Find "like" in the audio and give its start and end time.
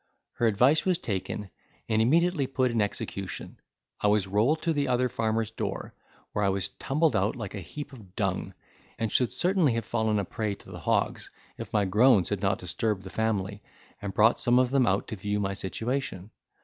7.35-7.53